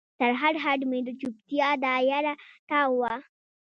[0.19, 2.33] تر هډ، هډ مې د چوپتیا دا یره
[2.69, 3.13] تاو وه